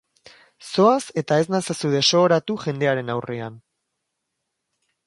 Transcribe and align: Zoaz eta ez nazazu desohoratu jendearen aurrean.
Zoaz 0.69 1.03
eta 1.23 1.37
ez 1.43 1.45
nazazu 1.57 1.93
desohoratu 1.97 2.59
jendearen 2.65 3.13
aurrean. 3.19 3.65